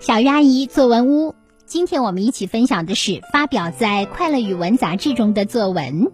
[0.00, 1.34] 小鱼阿姨作文屋，
[1.66, 6.12] 今天我们一起分享的是发表在《快乐语文》杂志中的作文，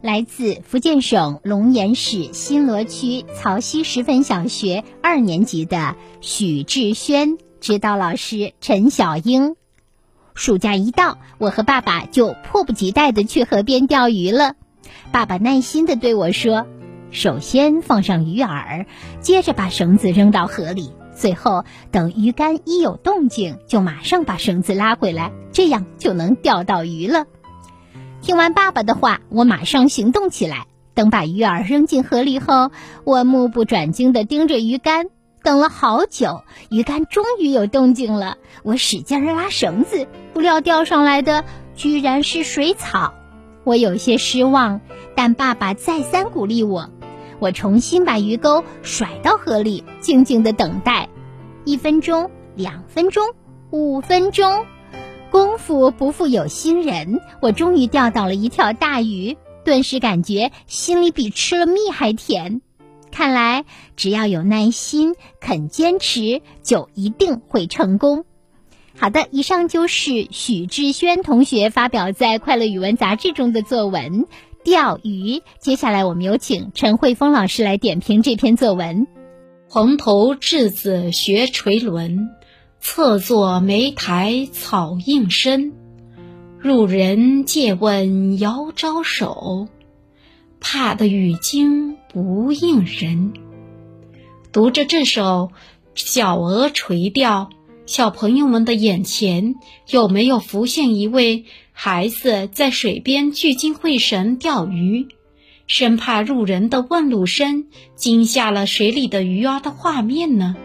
[0.00, 9.56] 来自福建省龙岩市新罗区曹溪石粉小学二年级的许志轩，指导老师陈小英。
[10.34, 14.54] 暑假一到，我和爸爸就迫不及待的去河边钓鱼了。
[15.10, 16.68] 爸爸耐心的对我说
[17.10, 18.86] ：“首先放上鱼饵，
[19.20, 27.26] 接着把绳子扔到河里。”最后，等鱼竿一有动静，就马上把绳子拉回来，这样就能钓到鱼了。
[28.20, 30.66] 听完爸爸的话，我马上行动起来。
[30.94, 32.70] 等把鱼饵扔进河里后，
[33.04, 35.08] 我目不转睛地盯着鱼竿，
[35.42, 38.38] 等了好久，鱼竿终于有动静了。
[38.62, 41.44] 我使劲拉绳子，不料钓上来的
[41.74, 43.12] 居然是水草。
[43.64, 44.80] 我有些失望，
[45.16, 46.90] 但爸爸再三鼓励我。
[47.38, 51.08] 我重新把鱼钩甩到河里，静静的等待。
[51.64, 53.24] 一分钟，两分钟，
[53.70, 54.66] 五分钟，
[55.30, 62.60] 功夫不负有心人，我终于钓到了一条大鱼，顿时感觉心里比吃了蜜还甜。
[63.10, 63.64] 看来
[63.96, 68.24] 只要有耐心，肯坚持，就一定会成功。
[68.96, 74.26] 好的，以上就是许志轩同学发表在《快乐语文》杂志中的作文。
[74.64, 75.42] 钓鱼。
[75.60, 79.06] 接下来，我们有请陈慧峰老师来点评这篇作文。
[79.68, 82.30] 蓬头稚子学垂纶，
[82.80, 85.72] 侧坐莓苔草映身。
[86.60, 89.68] 路人借问遥招手，
[90.60, 93.34] 怕得鱼惊不应人。
[94.50, 95.50] 读着这首
[95.94, 97.50] 小鹅垂钓。
[97.86, 99.56] 小朋友们的眼前
[99.90, 105.08] 有没有浮现一位孩子在水边聚精会神钓鱼，
[105.66, 110.56] 生怕路人的问路声惊吓了水里的鱼儿的画面呢？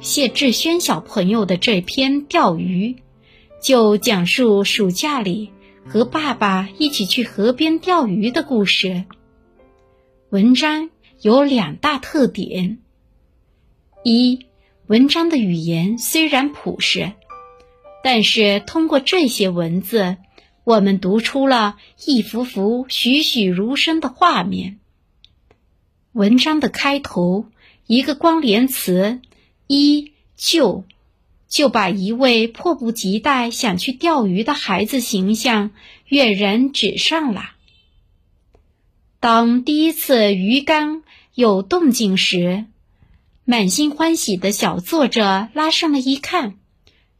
[0.00, 2.96] 谢志轩小朋友的这篇钓鱼，
[3.60, 5.50] 就讲述暑假里
[5.84, 9.04] 和爸爸一起去河边钓鱼的故事。
[10.30, 10.90] 文章
[11.22, 12.78] 有两大特点：
[14.04, 14.45] 一。
[14.88, 17.12] 文章的语言虽然朴实，
[18.04, 20.16] 但是通过这些文字，
[20.62, 24.78] 我们读出了一幅幅栩栩如生的画面。
[26.12, 27.46] 文章的开头，
[27.88, 29.20] 一个关联词
[29.66, 30.84] “一就”，
[31.48, 35.72] 就把一位迫不及待想去钓鱼的孩子形象
[36.06, 37.50] 跃然纸上了。
[39.18, 41.02] 当第一次鱼竿
[41.34, 42.66] 有动静时，
[43.48, 46.58] 满心欢喜的小作者拉上了一看，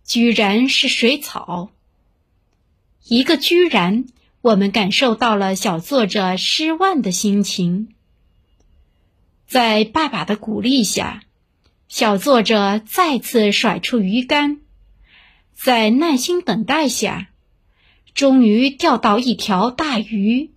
[0.04, 1.70] 居然是水草。
[3.06, 4.06] 一个居然，
[4.40, 7.94] 我们感受到了小作者失望的心情。
[9.46, 11.22] 在爸爸的鼓励下，
[11.86, 14.62] 小作者再次甩出鱼竿，
[15.54, 17.28] 在耐心等待下，
[18.14, 20.50] 终于钓到一条大鱼。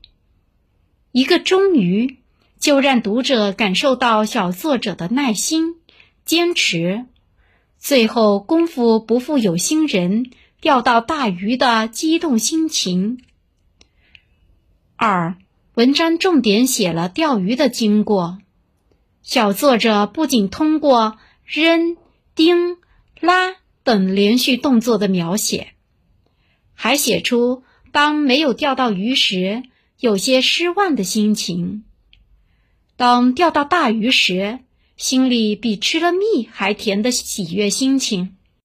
[1.11, 2.17] 一个终于。
[2.59, 5.75] 就让读者感受到小作者的耐心、
[6.25, 7.05] 坚持，
[7.77, 13.23] 最后功夫不负有心人，钓到大鱼的激动心情。
[14.97, 15.37] 二，
[15.75, 18.39] 文章重点写了钓鱼的经过。
[19.21, 21.95] 小作者不仅通过扔、
[22.35, 22.77] 钉、
[23.21, 25.69] 拉等连续动作的描写，
[26.73, 29.63] 还写出当没有钓到鱼时
[29.97, 31.85] 有些失望的心情。
[32.99, 34.59] 当钓到大鱼时，
[34.97, 38.35] 心里比吃了蜜还甜的喜悦心情。